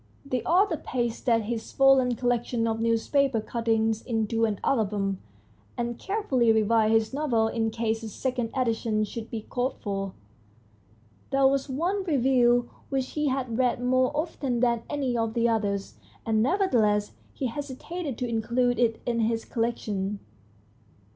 The 0.25 0.43
author 0.45 0.77
pasted 0.77 1.43
his 1.43 1.63
swollen 1.63 2.15
collection 2.15 2.67
of 2.67 2.79
newspaper 2.79 3.39
cuttings 3.39 4.01
into 4.01 4.45
an 4.45 4.59
album, 4.63 5.21
and 5.77 5.99
care 5.99 6.23
fully 6.23 6.51
revised 6.51 6.93
his 6.93 7.13
novel 7.13 7.47
in 7.47 7.69
case 7.69 8.01
a 8.01 8.09
second 8.09 8.49
edition 8.55 9.03
should 9.03 9.29
be 9.29 9.43
called 9.43 9.77
for. 9.77 10.13
There 11.29 11.45
was 11.45 11.69
one 11.69 12.03
review 12.03 12.71
which 12.89 13.09
he 13.09 13.27
had 13.27 13.59
read 13.59 13.79
more 13.79 14.09
often 14.17 14.59
than 14.59 14.81
any 14.89 15.15
of 15.15 15.35
the 15.35 15.47
others, 15.47 15.97
and 16.25 16.41
nevertheless 16.41 17.11
he 17.31 17.45
hesitated 17.45 18.17
to 18.17 18.27
include 18.27 18.79
138 18.79 18.85
THE 18.87 18.87
STORY 18.87 18.87
OF 18.87 18.97
A 18.97 19.05
BOOK 19.05 19.07
it 19.07 19.11
in 19.11 19.29
his 19.29 19.45
collection. 19.45 20.19